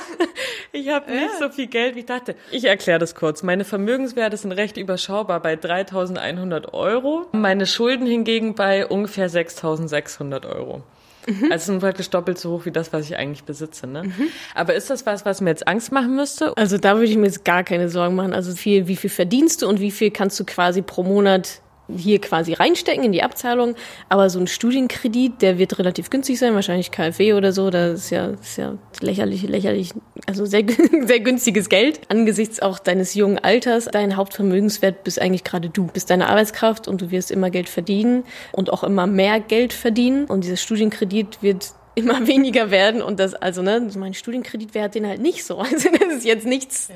ich 0.73 0.89
habe 0.89 1.11
nicht 1.11 1.39
so 1.39 1.49
viel 1.49 1.67
Geld, 1.67 1.95
wie 1.95 2.01
ich 2.01 2.07
dachte. 2.07 2.35
Ich 2.51 2.65
erkläre 2.65 2.99
das 2.99 3.15
kurz. 3.15 3.43
Meine 3.43 3.65
Vermögenswerte 3.65 4.37
sind 4.37 4.53
recht 4.53 4.77
überschaubar 4.77 5.41
bei 5.41 5.55
3.100 5.55 6.73
Euro. 6.73 7.27
Meine 7.33 7.67
Schulden 7.67 8.07
hingegen 8.07 8.55
bei 8.55 8.87
ungefähr 8.87 9.31
6.600 9.31 10.47
Euro. 10.47 10.83
Mhm. 11.27 11.51
Also 11.51 11.67
sind 11.67 11.81
praktisch 11.81 12.11
doppelt 12.11 12.39
so 12.39 12.51
hoch 12.53 12.67
wie 12.67 12.71
das, 12.71 12.93
was 12.93 13.07
ich 13.07 13.17
eigentlich 13.17 13.45
besitze. 13.45 13.87
Ne? 13.87 14.05
Mhm. 14.05 14.29
Aber 14.55 14.75
ist 14.75 14.91
das 14.91 15.07
was, 15.07 15.25
was 15.25 15.41
mir 15.41 15.51
jetzt 15.51 15.67
Angst 15.67 15.93
machen 15.93 16.17
müsste? 16.17 16.57
Also 16.57 16.79
da 16.79 16.95
würde 16.95 17.07
ich 17.07 17.17
mir 17.17 17.27
jetzt 17.27 17.45
gar 17.45 17.65
keine 17.65 17.89
Sorgen 17.89 18.15
machen. 18.15 18.33
Also 18.33 18.55
viel, 18.55 18.87
wie 18.89 18.97
viel 18.97 19.11
verdienst 19.11 19.63
du 19.63 19.69
und 19.69 19.81
wie 19.81 19.91
viel 19.91 20.11
kannst 20.11 20.39
du 20.41 20.45
quasi 20.45 20.83
pro 20.83 21.03
Monat 21.03 21.61
hier 21.95 22.21
quasi 22.21 22.53
reinstecken 22.53 23.05
in 23.05 23.13
die 23.13 23.23
Abzahlung. 23.23 23.75
Aber 24.09 24.31
so 24.31 24.39
ein 24.39 24.47
Studienkredit, 24.47 25.43
der 25.43 25.59
wird 25.59 25.79
relativ 25.79 26.11
günstig 26.11 26.39
sein, 26.39 26.55
wahrscheinlich 26.55 26.91
KfW 26.91 27.35
oder 27.35 27.53
so. 27.53 27.71
Das 27.71 28.05
ist 28.05 28.11
ja, 28.11 28.29
ist 28.29 28.59
ja 28.59 28.75
lächerlich, 29.01 29.43
lächerlich, 29.43 29.93
also 30.27 30.45
sehr, 30.45 30.65
sehr 31.07 31.21
günstiges 31.21 31.69
Geld. 31.69 32.01
Angesichts 32.09 32.61
auch 32.61 32.79
deines 32.79 33.15
jungen 33.15 33.39
Alters, 33.39 33.87
dein 33.87 34.17
Hauptvermögenswert 34.17 35.05
bist 35.05 35.21
eigentlich 35.21 35.45
gerade 35.45 35.69
du. 35.69 35.87
Bist 35.87 36.11
deine 36.11 36.29
Arbeitskraft 36.29 36.89
und 36.89 37.01
du 37.01 37.11
wirst 37.11 37.31
immer 37.31 37.51
Geld 37.51 37.69
verdienen 37.69 38.25
und 38.53 38.73
auch 38.73 38.85
immer 38.85 39.07
mehr 39.07 39.41
Geld 39.41 39.73
verdienen. 39.73 40.27
Und 40.27 40.45
dieser 40.45 40.57
Studienkredit 40.57 41.43
wird 41.43 41.73
immer 41.97 42.27
weniger 42.27 42.71
werden 42.71 43.01
und 43.03 43.19
das, 43.19 43.35
also 43.35 43.63
ne, 43.63 43.89
mein 43.97 44.13
Studienkredit 44.15 44.75
wäre 44.75 44.91
den 44.91 45.07
halt 45.07 45.21
nicht 45.21 45.45
so. 45.45 45.57
Also 45.77 45.89
das 45.91 46.19
ist 46.19 46.25
jetzt 46.25 46.47
nichts, 46.47 46.91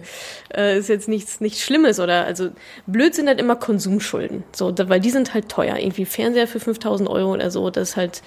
äh, 0.55 0.79
ist 0.79 0.89
jetzt 0.89 1.09
nichts, 1.09 1.41
nichts 1.41 1.63
Schlimmes 1.63 1.99
oder 1.99 2.25
also 2.25 2.51
blöd 2.87 3.15
sind 3.15 3.27
halt 3.27 3.41
immer 3.41 3.57
Konsumschulden, 3.57 4.45
so, 4.53 4.71
da, 4.71 4.89
weil 4.89 5.01
die 5.01 5.11
sind 5.11 5.35
halt 5.35 5.49
teuer. 5.49 5.77
Irgendwie 5.77 6.05
Fernseher 6.05 6.47
für 6.47 6.61
5000 6.61 7.09
Euro 7.09 7.33
oder 7.33 7.51
so, 7.51 7.71
das 7.71 7.91
ist 7.91 7.97
halt, 7.97 8.23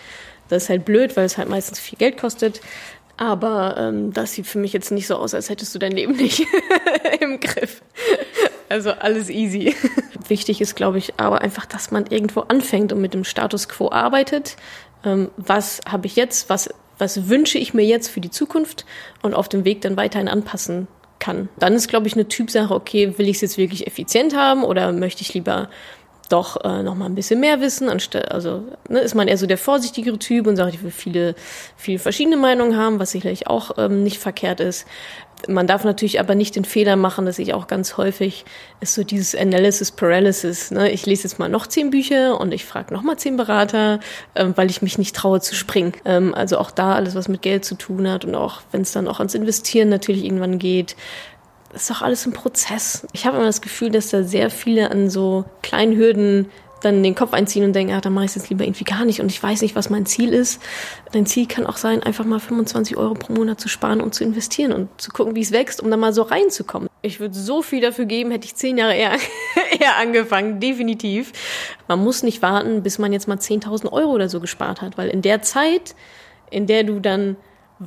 das 0.50 0.64
ist 0.64 0.70
halt 0.70 0.84
blöd, 0.84 1.16
weil 1.16 1.26
es 1.26 1.38
halt 1.38 1.48
meistens 1.48 1.80
viel 1.80 1.98
Geld 1.98 2.18
kostet. 2.18 2.60
Aber 3.16 3.76
ähm, 3.78 4.12
das 4.12 4.34
sieht 4.34 4.48
für 4.48 4.58
mich 4.58 4.74
jetzt 4.74 4.92
nicht 4.92 5.06
so 5.06 5.16
aus, 5.16 5.36
als 5.36 5.50
hättest 5.50 5.74
du 5.76 5.80
dein 5.80 5.92
Leben 5.92 6.16
nicht 6.16 6.46
im 7.20 7.40
Griff. 7.40 7.84
Also 8.70 8.92
alles 8.92 9.30
easy. 9.30 9.76
Wichtig 10.28 10.62
ist, 10.62 10.76
glaube 10.76 10.98
ich, 10.98 11.14
aber 11.18 11.42
einfach, 11.42 11.68
dass 11.68 11.92
man 11.92 12.08
irgendwo 12.08 12.42
anfängt 12.42 12.92
und 12.92 13.02
mit 13.02 13.14
dem 13.14 13.24
Status 13.24 13.70
quo 13.70 13.92
arbeitet. 13.92 14.56
Ähm, 15.06 15.32
was 15.38 15.82
habe 15.88 16.08
ich 16.08 16.16
jetzt? 16.16 16.50
Was, 16.50 16.70
was 16.98 17.28
wünsche 17.30 17.58
ich 17.58 17.74
mir 17.74 17.86
jetzt 17.86 18.08
für 18.08 18.22
die 18.22 18.32
Zukunft? 18.32 18.86
Und 19.22 19.34
auf 19.34 19.50
dem 19.50 19.66
Weg 19.66 19.82
dann 19.82 19.98
weiterhin 19.98 20.28
anpassen 20.28 20.88
kann. 21.20 21.50
Dann 21.58 21.74
ist, 21.74 21.88
glaube 21.88 22.08
ich, 22.08 22.14
eine 22.14 22.28
Typsache, 22.28 22.74
okay, 22.74 23.18
will 23.18 23.30
ich 23.30 23.38
es 23.38 23.42
jetzt 23.42 23.58
wirklich 23.58 23.88
effizient 23.88 24.36
haben 24.36 24.64
oder 24.64 24.92
möchte 24.92 25.22
ich 25.22 25.34
lieber 25.34 25.70
doch 26.30 26.64
äh, 26.64 26.84
noch 26.84 26.96
mal 26.96 27.06
ein 27.06 27.16
bisschen 27.16 27.40
mehr 27.40 27.62
wissen, 27.62 27.90
anstatt, 27.90 28.32
also 28.32 28.64
ne, 28.90 29.00
ist 29.00 29.16
man 29.16 29.28
eher 29.28 29.38
so 29.38 29.46
der 29.46 29.58
vorsichtigere 29.58 30.18
Typ 30.18 30.48
und 30.48 30.56
sagt, 30.56 30.74
ich 30.74 30.84
will 30.84 30.92
viele, 30.92 31.36
viele 31.78 32.00
verschiedene 32.00 32.38
Meinungen 32.38 32.78
haben, 32.78 33.00
was 33.00 33.12
sicherlich 33.12 33.48
auch 33.48 33.72
ähm, 33.78 34.04
nicht 34.04 34.18
verkehrt 34.18 34.60
ist. 34.60 34.88
Man 35.48 35.68
darf 35.68 35.84
natürlich 35.84 36.22
aber 36.22 36.36
nicht 36.36 36.56
den 36.56 36.64
Fehler 36.64 36.96
machen, 36.96 37.26
dass 37.26 37.38
ich 37.38 37.54
auch 37.54 37.68
ganz 37.68 37.98
häufig 37.98 38.46
ist 38.80 38.94
so 38.94 39.04
dieses 39.04 39.36
Analysis 39.36 39.92
Paralysis. 39.92 40.72
Ne? 40.72 40.90
Ich 40.92 41.06
lese 41.06 41.24
jetzt 41.24 41.38
mal 41.38 41.50
noch 41.50 41.68
zehn 41.68 41.90
Bücher 41.90 42.40
und 42.40 42.54
ich 42.54 42.64
frage 42.64 42.94
noch 42.94 43.02
mal 43.02 43.18
zehn 43.18 43.36
Berater, 43.36 44.00
ähm, 44.36 44.54
weil 44.56 44.70
ich 44.70 44.82
mich 44.82 44.98
nicht 44.98 45.16
traue 45.16 45.42
zu 45.42 45.54
springen. 45.54 45.94
Ähm, 46.06 46.34
also 46.34 46.58
auch 46.58 46.72
da 46.72 46.96
alles, 46.96 47.16
was 47.16 47.28
mit 47.28 47.42
Geld 47.42 47.66
zu 47.66 47.76
tun 47.76 48.10
hat 48.10 48.24
und 48.24 48.36
auch 48.36 48.62
wenn 48.72 48.82
es 48.82 48.94
dann 48.94 49.08
auch 49.08 49.20
ans 49.20 49.36
Investieren 49.36 49.90
natürlich 49.90 50.24
irgendwann 50.24 50.60
geht, 50.60 50.96
ist 51.74 51.90
doch 51.90 52.02
alles 52.02 52.26
ein 52.26 52.34
Prozess. 52.34 53.08
Ich 53.14 53.26
habe 53.26 53.38
immer 53.38 53.46
das 53.46 53.62
Gefühl, 53.62 53.90
dass 53.90 54.10
da 54.10 54.24
sehr 54.24 54.50
viele 54.50 54.92
an 54.92 55.10
so 55.10 55.46
kleinen 55.62 55.98
Hürden 55.98 56.50
dann 56.84 57.02
den 57.02 57.16
Kopf 57.16 57.34
einziehen 57.34 57.64
und 57.64 57.74
denken, 57.74 57.94
ach, 57.94 58.02
dann 58.02 58.14
mache 58.14 58.26
ich 58.26 58.32
es 58.32 58.36
jetzt 58.36 58.50
lieber 58.50 58.66
irgendwie 58.66 58.84
gar 58.84 59.06
nicht 59.06 59.22
und 59.22 59.32
ich 59.32 59.42
weiß 59.42 59.62
nicht, 59.62 59.76
was 59.76 59.90
mein 59.90 60.06
Ziel 60.06 60.34
ist. 60.34 60.62
Dein 61.12 61.26
Ziel 61.26 61.48
kann 61.48 61.66
auch 61.66 61.78
sein, 61.78 62.04
einfach 62.04 62.26
mal 62.26 62.40
25 62.40 62.98
Euro 62.98 63.14
pro 63.14 63.34
Monat 63.34 63.60
zu 63.60 63.70
sparen 63.70 64.02
und 64.02 64.14
zu 64.14 64.24
investieren 64.24 64.72
und 64.72 64.90
zu 65.00 65.12
gucken, 65.12 65.36
wie 65.36 65.42
es 65.42 65.52
wächst, 65.52 65.82
um 65.82 65.90
da 65.90 65.98
mal 65.98 66.14
so 66.14 66.24
reinzukommen. 66.24 66.90
Ich 67.02 67.20
würde 67.20 67.36
so 67.36 67.62
viel 67.62 67.82
dafür 67.82 68.06
geben, 68.06 68.32
hätte 68.32 68.46
ich 68.46 68.56
zehn 68.56 68.78
Jahre 68.78 68.96
eher, 68.96 69.14
eher 69.80 69.98
angefangen, 69.98 70.60
definitiv. 70.60 71.32
Man 71.88 72.00
muss 72.04 72.24
nicht 72.24 72.42
warten, 72.42 72.84
bis 72.84 73.00
man 73.00 73.14
jetzt 73.14 73.28
mal 73.28 73.38
10.000 73.38 73.92
Euro 73.92 74.12
oder 74.12 74.30
so 74.30 74.40
gespart 74.40 74.82
hat, 74.82 74.98
weil 74.98 75.10
in 75.10 75.22
der 75.22 75.42
Zeit, 75.42 75.96
in 76.50 76.68
der 76.68 76.84
du 76.84 77.00
dann 77.00 77.38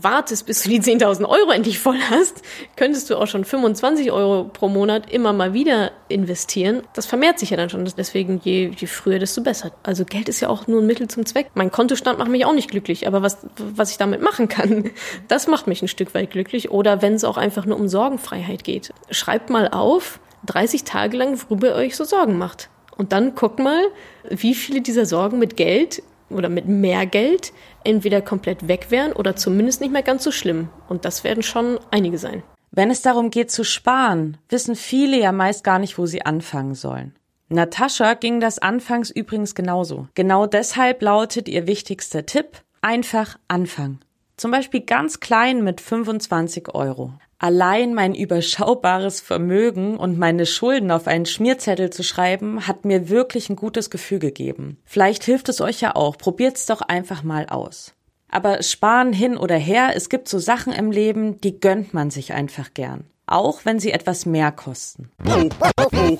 wartest, 0.02 0.46
bis 0.46 0.62
du 0.62 0.68
die 0.68 0.80
10.000 0.80 1.28
Euro 1.28 1.50
endlich 1.50 1.78
voll 1.78 1.98
hast, 2.10 2.42
könntest 2.76 3.10
du 3.10 3.16
auch 3.16 3.26
schon 3.26 3.44
25 3.44 4.12
Euro 4.12 4.44
pro 4.44 4.68
Monat 4.68 5.10
immer 5.10 5.32
mal 5.32 5.52
wieder 5.52 5.92
investieren. 6.08 6.82
Das 6.94 7.06
vermehrt 7.06 7.38
sich 7.38 7.50
ja 7.50 7.56
dann 7.56 7.70
schon. 7.70 7.84
Deswegen, 7.96 8.40
je, 8.42 8.70
je 8.76 8.86
früher, 8.86 9.18
desto 9.18 9.42
besser. 9.42 9.72
Also 9.82 10.04
Geld 10.04 10.28
ist 10.28 10.40
ja 10.40 10.48
auch 10.48 10.66
nur 10.66 10.80
ein 10.80 10.86
Mittel 10.86 11.08
zum 11.08 11.26
Zweck. 11.26 11.50
Mein 11.54 11.70
Kontostand 11.70 12.18
macht 12.18 12.30
mich 12.30 12.44
auch 12.44 12.54
nicht 12.54 12.70
glücklich, 12.70 13.06
aber 13.06 13.22
was, 13.22 13.38
was 13.56 13.90
ich 13.90 13.98
damit 13.98 14.22
machen 14.22 14.48
kann, 14.48 14.90
das 15.28 15.46
macht 15.46 15.66
mich 15.66 15.82
ein 15.82 15.88
Stück 15.88 16.14
weit 16.14 16.30
glücklich. 16.30 16.70
Oder 16.70 17.02
wenn 17.02 17.14
es 17.14 17.24
auch 17.24 17.36
einfach 17.36 17.66
nur 17.66 17.78
um 17.78 17.88
Sorgenfreiheit 17.88 18.64
geht. 18.64 18.92
Schreibt 19.10 19.50
mal 19.50 19.68
auf, 19.68 20.20
30 20.46 20.84
Tage 20.84 21.16
lang, 21.16 21.38
worüber 21.48 21.68
ihr 21.68 21.74
euch 21.74 21.96
so 21.96 22.04
Sorgen 22.04 22.38
macht. 22.38 22.68
Und 22.96 23.12
dann 23.12 23.34
guckt 23.34 23.58
mal, 23.58 23.82
wie 24.28 24.54
viele 24.54 24.80
dieser 24.80 25.06
Sorgen 25.06 25.38
mit 25.38 25.56
Geld 25.56 26.02
oder 26.30 26.48
mit 26.48 26.66
mehr 26.66 27.06
Geld 27.06 27.52
entweder 27.84 28.20
komplett 28.20 28.68
weg 28.68 28.86
wären 28.90 29.12
oder 29.12 29.36
zumindest 29.36 29.80
nicht 29.80 29.92
mehr 29.92 30.02
ganz 30.02 30.24
so 30.24 30.32
schlimm. 30.32 30.68
Und 30.88 31.04
das 31.04 31.24
werden 31.24 31.42
schon 31.42 31.78
einige 31.90 32.18
sein. 32.18 32.42
Wenn 32.70 32.90
es 32.90 33.02
darum 33.02 33.30
geht 33.30 33.50
zu 33.50 33.64
sparen, 33.64 34.36
wissen 34.48 34.76
viele 34.76 35.18
ja 35.18 35.32
meist 35.32 35.64
gar 35.64 35.78
nicht, 35.78 35.98
wo 35.98 36.06
sie 36.06 36.26
anfangen 36.26 36.74
sollen. 36.74 37.14
Natascha 37.48 38.14
ging 38.14 38.40
das 38.40 38.58
anfangs 38.58 39.10
übrigens 39.10 39.54
genauso. 39.54 40.08
Genau 40.14 40.46
deshalb 40.46 41.00
lautet 41.00 41.48
ihr 41.48 41.66
wichtigster 41.66 42.26
Tipp, 42.26 42.62
einfach 42.82 43.38
anfangen. 43.46 44.00
Zum 44.36 44.50
Beispiel 44.50 44.80
ganz 44.80 45.20
klein 45.20 45.62
mit 45.62 45.80
25 45.80 46.74
Euro. 46.74 47.12
Allein 47.38 47.92
mein 47.92 48.14
überschaubares 48.14 49.20
Vermögen 49.20 49.98
und 49.98 50.18
meine 50.18 50.46
Schulden 50.46 50.90
auf 50.90 51.06
einen 51.06 51.26
Schmierzettel 51.26 51.90
zu 51.90 52.02
schreiben, 52.02 52.66
hat 52.66 52.86
mir 52.86 53.10
wirklich 53.10 53.50
ein 53.50 53.56
gutes 53.56 53.90
Gefühl 53.90 54.18
gegeben. 54.18 54.78
Vielleicht 54.84 55.24
hilft 55.24 55.50
es 55.50 55.60
euch 55.60 55.82
ja 55.82 55.94
auch. 55.94 56.16
Probiert's 56.16 56.64
doch 56.64 56.80
einfach 56.80 57.22
mal 57.22 57.46
aus. 57.46 57.92
Aber 58.30 58.62
sparen 58.62 59.12
hin 59.12 59.36
oder 59.36 59.56
her, 59.56 59.90
es 59.94 60.08
gibt 60.08 60.28
so 60.28 60.38
Sachen 60.38 60.72
im 60.72 60.90
Leben, 60.90 61.40
die 61.40 61.60
gönnt 61.60 61.92
man 61.94 62.10
sich 62.10 62.32
einfach 62.32 62.72
gern. 62.74 63.04
Auch 63.26 63.64
wenn 63.64 63.80
sie 63.80 63.92
etwas 63.92 64.24
mehr 64.26 64.52
kosten. 64.52 65.10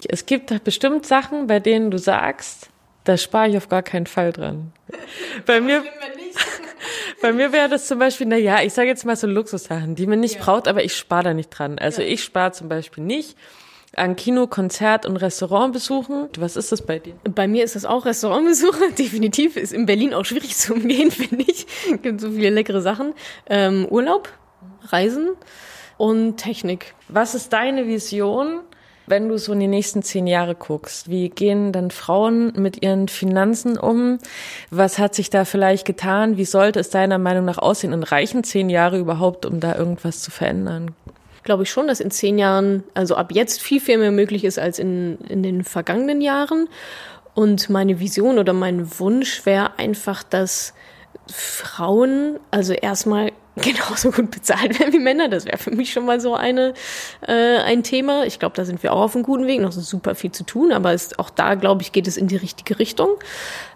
Es 0.09 0.27
gibt 0.27 0.65
bestimmt 0.65 1.07
Sachen, 1.07 1.47
bei 1.47 1.61
denen 1.61 1.91
du 1.91 1.99
sagst, 1.99 2.71
da 3.07 3.17
spare 3.17 3.49
ich 3.49 3.57
auf 3.57 3.69
gar 3.69 3.83
keinen 3.83 4.07
Fall 4.07 4.33
dran. 4.33 4.73
Bei 5.47 5.61
mir, 5.61 5.85
bei 7.23 7.33
mir 7.33 7.53
wäre 7.53 7.69
das 7.69 7.87
zum 7.87 7.99
Beispiel, 7.99 8.27
na 8.27 8.37
ja, 8.37 8.63
ich 8.63 8.75
sage 8.75 8.89
jetzt 8.89 9.07
mal 9.07 9.17
so 9.17 9.27
Luxussachen, 9.27 9.95
die 9.95 10.07
man 10.07 10.21
nicht 10.21 10.37
ja. 10.37 10.43
braucht, 10.43 10.69
aber 10.69 10.85
ich 10.85 10.95
spare 10.95 11.25
da 11.25 11.35
nicht 11.35 11.51
dran. 11.51 11.79
Also 11.79 12.03
ja. 12.03 12.09
ich 12.09 12.23
spare 12.23 12.53
zum 12.53 12.69
Beispiel 12.69 13.05
nicht 13.05 13.37
an 13.95 14.17
Kino, 14.17 14.49
Konzert 14.49 15.07
und 15.07 15.17
Restaurant 15.17 15.73
besuchen. 15.73 16.29
Was 16.39 16.57
ist 16.57 16.73
das 16.73 16.83
bei 16.83 16.99
dir? 16.99 17.15
Bei 17.25 17.47
mir 17.47 17.65
ist 17.65 17.77
das 17.77 17.85
auch 17.85 18.05
Restaurantbesuche. 18.05 18.93
Definitiv 18.99 19.57
ist 19.57 19.73
in 19.73 19.87
Berlin 19.87 20.13
auch 20.13 20.25
schwierig 20.25 20.57
zu 20.57 20.75
umgehen, 20.75 21.11
finde 21.13 21.45
ich. 21.47 21.67
Gibt 22.03 22.21
so 22.21 22.33
viele 22.33 22.51
leckere 22.51 22.83
Sachen. 22.83 23.15
Ähm, 23.49 23.87
Urlaub, 23.89 24.29
Reisen 24.83 25.31
und 25.97 26.39
Technik. 26.39 26.95
Was 27.09 27.37
ist 27.37 27.53
deine 27.53 27.87
Vision 27.87 28.61
wenn 29.07 29.29
du 29.29 29.39
so 29.39 29.53
in 29.53 29.61
die 29.61 29.69
nächsten 29.69 30.03
zehn 30.03 30.27
Jahre 30.27 30.55
guckst, 30.55 31.09
wie 31.09 31.29
gehen 31.29 31.73
dann 31.73 31.91
Frauen 31.91 32.53
mit 32.57 32.83
ihren 32.83 33.09
Finanzen 33.09 33.79
um? 33.79 34.19
Was 34.71 34.99
hat 34.99 35.15
sich 35.15 35.31
da 35.31 35.45
vielleicht 35.45 35.87
getan? 35.87 36.37
Wie 36.37 36.45
sollte 36.45 36.81
es 36.81 36.91
deiner 36.91 37.19
Meinung 37.19 37.45
nach 37.45 37.59
aussehen? 37.59 37.93
Und 37.93 38.03
reichen 38.05 38.45
zehn 38.45 38.69
Jahre 38.69 38.99
überhaupt, 38.99 39.47
um 39.47 39.61
da 39.61 39.77
irgendwas 39.77 40.21
zu 40.21 40.31
verändern? 40.31 40.93
Glaube 41.45 41.63
ich 41.63 41.71
schon, 41.71 41.87
dass 41.87 42.01
in 42.01 42.11
zehn 42.11 42.39
Jahren, 42.39 42.83
also 42.95 43.15
ab 43.15 43.31
jetzt 43.33 43.63
viel, 43.63 43.81
viel 43.81 43.99
mehr 43.99 44.11
möglich 44.11 44.45
ist 44.45 44.59
als 44.59 44.79
in, 44.81 45.19
in 45.29 45.43
den 45.43 45.63
vergangenen 45.63 46.21
Jahren. 46.21 46.69
Und 47.35 47.71
meine 47.71 48.01
Vision 48.01 48.39
oder 48.39 48.53
mein 48.53 48.99
Wunsch 48.99 49.47
wäre 49.47 49.79
einfach, 49.79 50.23
dass 50.25 50.75
Frauen 51.31 52.41
also 52.51 52.73
erstmal 52.73 53.33
genauso 53.63 54.11
gut 54.11 54.31
bezahlt 54.31 54.79
werden 54.79 54.93
wie 54.93 54.99
Männer. 54.99 55.29
Das 55.29 55.47
wäre 55.47 55.57
für 55.57 55.71
mich 55.71 55.91
schon 55.91 56.05
mal 56.05 56.21
so 56.21 56.35
eine 56.35 56.75
äh, 57.27 57.57
ein 57.59 57.83
Thema. 57.83 58.27
Ich 58.27 58.39
glaube, 58.39 58.55
da 58.55 58.67
sind 58.67 58.83
wir 58.83 58.93
auch 58.93 59.01
auf 59.01 59.15
einem 59.15 59.25
guten 59.25 59.47
Weg. 59.47 59.61
Noch 59.61 59.73
super 59.73 60.15
viel 60.15 60.31
zu 60.31 60.45
tun, 60.45 60.73
aber 60.73 60.93
ist, 60.93 61.19
auch 61.19 61.31
da 61.31 61.55
glaube 61.55 61.81
ich 61.81 61.93
geht 61.93 62.07
es 62.07 62.19
in 62.19 62.29
die 62.29 62.37
richtige 62.37 62.79
Richtung. 62.79 63.09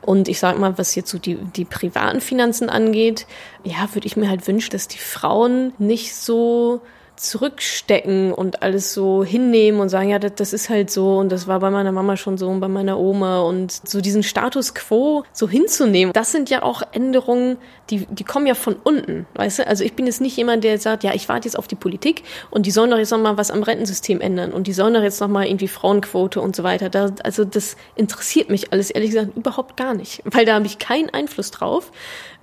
Und 0.03 0.29
ich 0.29 0.39
sage 0.39 0.59
mal, 0.59 0.77
was 0.77 0.95
jetzt 0.95 1.11
so 1.11 1.19
die 1.19 1.37
die 1.37 1.65
privaten 1.65 2.21
Finanzen 2.21 2.69
angeht, 2.69 3.27
ja, 3.65 3.89
würde 3.95 4.07
ich 4.07 4.17
mir 4.17 4.29
halt 4.29 4.47
wünschen, 4.47 4.71
dass 4.71 4.87
die 4.87 4.99
Frauen 4.99 5.73
nicht 5.79 6.15
so 6.15 6.83
zurückstecken 7.21 8.33
und 8.33 8.62
alles 8.62 8.95
so 8.95 9.23
hinnehmen 9.23 9.81
und 9.81 9.91
sagen, 9.91 10.09
ja, 10.09 10.19
das, 10.19 10.35
das, 10.37 10.53
ist 10.55 10.71
halt 10.71 10.91
so 10.91 11.19
und 11.19 11.31
das 11.31 11.47
war 11.47 11.61
bei 11.61 11.71
meiner 11.71 11.93
Mama 11.93 12.17
schon 12.17 12.39
so 12.39 12.49
und 12.49 12.61
bei 12.61 12.69
meiner 12.69 12.99
Oma 12.99 13.41
und 13.43 13.71
so 13.71 14.00
diesen 14.00 14.23
Status 14.23 14.75
quo 14.75 15.25
so 15.33 15.47
hinzunehmen, 15.47 16.15
das 16.15 16.33
sind 16.33 16.49
ja 16.49 16.62
auch 16.62 16.83
Änderungen, 16.93 17.59
die, 17.91 18.07
die 18.07 18.25
kommen 18.25 18.47
ja 18.47 18.55
von 18.55 18.75
unten, 18.75 19.27
weißt 19.35 19.59
du? 19.59 19.67
Also 19.67 19.85
ich 19.85 19.93
bin 19.93 20.07
jetzt 20.07 20.23
nicht 20.23 20.37
jemand, 20.37 20.65
der 20.65 20.79
sagt, 20.79 21.05
ja, 21.05 21.12
ich 21.12 21.29
warte 21.29 21.47
jetzt 21.47 21.57
auf 21.59 21.69
die 21.69 21.75
Politik 21.75 22.23
und 22.50 22.65
die 22.65 22.71
sollen 22.71 22.91
doch 22.91 22.99
jetzt 22.99 23.11
nochmal 23.11 23.37
was 23.37 23.50
am 23.50 23.62
Rentensystem 23.62 24.23
ändern 24.23 24.53
und 24.53 24.67
die 24.67 24.73
sollen 24.73 24.95
doch 24.95 25.03
jetzt 25.03 25.21
nochmal 25.21 25.47
irgendwie 25.47 25.69
Frauenquote 25.69 26.41
und 26.41 26.57
so 26.57 26.62
weiter. 26.62 26.89
Da, 26.89 27.11
also 27.23 27.45
das 27.45 27.77
interessiert 27.97 28.49
mich 28.49 28.73
alles 28.73 28.91
ehrlich 28.91 29.11
gesagt 29.11 29.37
überhaupt 29.37 29.77
gar 29.77 29.93
nicht, 29.93 30.23
weil 30.25 30.47
da 30.47 30.55
habe 30.55 30.67
ich 30.67 30.79
keinen 30.79 31.11
Einfluss 31.11 31.50
drauf. 31.50 31.93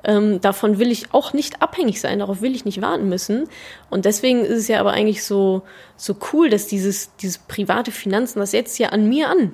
Ähm, 0.04 0.42
davon 0.42 0.80
will 0.80 0.92
ich 0.92 1.14
auch 1.14 1.34
nicht 1.34 1.62
abhängig 1.62 2.00
sein, 2.00 2.20
darauf 2.20 2.42
will 2.42 2.56
ich 2.56 2.66
nicht 2.66 2.82
warten 2.82 3.10
müssen. 3.10 3.50
Und 3.90 4.06
deswegen 4.06 4.42
ist 4.42 4.58
es 4.58 4.68
ja 4.68 4.80
aber 4.80 4.92
eigentlich 4.92 5.24
so, 5.24 5.64
so 5.96 6.16
cool, 6.32 6.50
dass 6.50 6.68
dieses, 6.68 7.16
dieses 7.18 7.40
private 7.40 7.92
Finanzen, 7.92 8.40
das 8.40 8.52
setzt 8.52 8.80
ja 8.80 8.90
an 8.90 9.10
mir 9.10 9.30
an. 9.30 9.54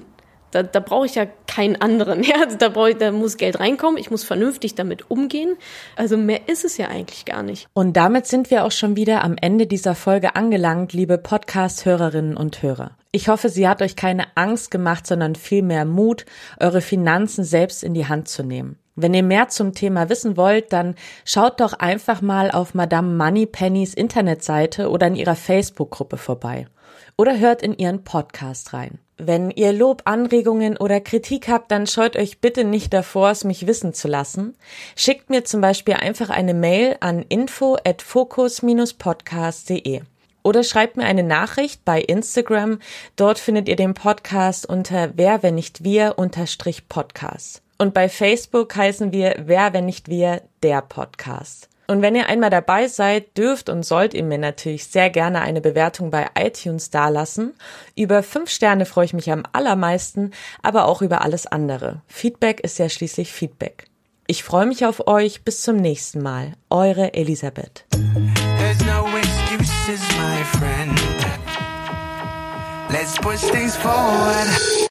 Da, 0.52 0.62
da 0.62 0.80
brauche 0.80 1.08
ich 1.08 1.16
ja 1.16 1.26
keinen 1.48 1.82
anderen. 1.82 2.24
Ja, 2.34 2.36
also 2.44 2.58
da, 2.58 2.88
ich, 2.88 2.98
da 2.98 3.12
muss 3.12 3.38
Geld 3.38 3.60
reinkommen, 3.60 3.98
ich 3.98 4.12
muss 4.12 4.24
vernünftig 4.24 4.76
damit 4.76 5.10
umgehen. 5.10 5.56
Also 5.96 6.16
mehr 6.16 6.48
ist 6.48 6.64
es 6.64 6.78
ja 6.78 6.88
eigentlich 6.88 7.26
gar 7.26 7.44
nicht. 7.44 7.68
Und 7.74 7.98
damit 7.98 8.28
sind 8.28 8.52
wir 8.52 8.64
auch 8.64 8.72
schon 8.72 8.96
wieder 8.96 9.24
am 9.24 9.36
Ende 9.40 9.66
dieser 9.66 9.96
Folge 9.96 10.36
angelangt, 10.36 10.94
liebe 10.94 11.18
Podcast-Hörerinnen 11.18 12.38
und 12.38 12.62
Hörer. 12.62 12.92
Ich 13.16 13.28
hoffe, 13.28 13.50
sie 13.50 13.68
hat 13.68 13.84
euch 13.84 13.96
keine 13.96 14.26
Angst 14.34 14.72
gemacht, 14.72 15.06
sondern 15.06 15.36
vielmehr 15.36 15.86
Mut, 15.86 16.26
eure 16.60 16.82
Finanzen 16.82 17.44
selbst 17.44 17.84
in 17.84 17.94
die 17.94 18.08
Hand 18.08 18.28
zu 18.28 18.42
nehmen. 18.42 18.80
Wenn 18.96 19.14
ihr 19.14 19.22
mehr 19.22 19.50
zum 19.50 19.76
Thema 19.76 20.10
wissen 20.10 20.36
wollt, 20.36 20.74
dann 20.74 20.96
schaut 21.24 21.60
doch 21.60 21.74
einfach 21.74 22.24
mal 22.24 22.50
auf 22.50 22.74
Madame 22.74 23.16
Moneypennys 23.16 23.94
Internetseite 23.94 24.90
oder 24.90 25.06
in 25.06 25.16
ihrer 25.16 25.36
Facebook-Gruppe 25.36 26.18
vorbei. 26.18 26.66
Oder 27.16 27.38
hört 27.38 27.62
in 27.62 27.78
ihren 27.78 28.04
Podcast 28.04 28.74
rein. 28.74 28.98
Wenn 29.18 29.52
ihr 29.52 29.74
Lob, 29.74 30.02
Anregungen 30.06 30.76
oder 30.76 31.00
Kritik 31.00 31.50
habt, 31.50 31.70
dann 31.70 31.86
scheut 31.86 32.16
euch 32.16 32.42
bitte 32.42 32.64
nicht 32.64 32.96
davor, 32.96 33.30
es 33.30 33.44
mich 33.44 33.68
wissen 33.68 33.94
zu 33.94 34.08
lassen. 34.08 34.56
Schickt 34.96 35.30
mir 35.30 35.46
zum 35.46 35.62
Beispiel 35.62 35.94
einfach 35.94 36.32
eine 36.32 36.56
Mail 36.56 36.98
an 37.00 37.22
info 37.22 37.78
at 37.86 38.02
focus-podcast.de 38.02 40.02
oder 40.44 40.64
schreibt 40.64 40.98
mir 40.98 41.06
eine 41.06 41.24
Nachricht 41.24 41.84
bei 41.86 42.02
Instagram. 42.02 42.80
Dort 43.16 43.40
findet 43.40 43.68
ihr 43.68 43.76
den 43.76 43.94
Podcast 43.94 44.68
unter 44.68 45.12
wer, 45.16 45.42
wenn 45.42 45.56
nicht 45.56 45.84
wir, 45.84 46.16
unterstrich 46.18 46.88
Podcast. 46.88 47.62
Und 47.78 47.94
bei 47.94 48.08
Facebook 48.08 48.76
heißen 48.76 49.12
wir 49.12 49.44
Wer, 49.46 49.74
wenn 49.74 49.86
nicht 49.86 50.08
wir, 50.08 50.42
der 50.62 50.82
Podcast. 50.82 51.70
Und 51.88 52.02
wenn 52.02 52.16
ihr 52.16 52.30
einmal 52.30 52.50
dabei 52.50 52.88
seid, 52.88 53.38
dürft 53.38 53.70
und 53.70 53.84
sollt 53.84 54.14
ihr 54.14 54.24
mir 54.24 54.38
natürlich 54.38 54.88
sehr 54.88 55.10
gerne 55.10 55.42
eine 55.42 55.60
Bewertung 55.60 56.12
bei 56.12 56.28
iTunes 56.38 56.92
dalassen. 56.92 57.54
Über 57.96 58.24
fünf 58.24 58.50
Sterne 58.50 58.86
freue 58.86 59.06
ich 59.06 59.14
mich 59.14 59.32
am 59.32 59.44
allermeisten, 59.52 60.32
aber 60.62 60.86
auch 60.86 61.02
über 61.02 61.22
alles 61.22 61.46
andere. 61.46 62.02
Feedback 62.08 62.62
ist 62.62 62.80
ja 62.80 62.88
schließlich 62.88 63.32
Feedback. 63.32 63.86
Ich 64.28 64.44
freue 64.44 64.66
mich 64.66 64.86
auf 64.86 65.08
euch. 65.08 65.44
Bis 65.44 65.62
zum 65.62 65.76
nächsten 65.76 66.22
Mal. 66.22 66.54
Eure 66.70 67.14
Elisabeth. 67.14 67.86
Let's 72.90 73.18
push 73.18 73.42
things 73.42 73.76
forward. 73.76 74.74